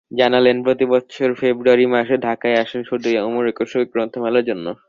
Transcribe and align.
জানালেন, 0.11 0.57
প্রতিবছর 0.63 1.29
ফেব্রুয়ারি 1.35 1.85
মাসে 1.93 2.15
ঢাকায় 2.27 2.57
আসেন 2.63 2.81
শুধুই 2.83 3.17
অমর 3.19 3.45
একুশে 3.47 3.79
গ্রন্থমেলার 3.93 4.45
জন্য। 4.45 4.65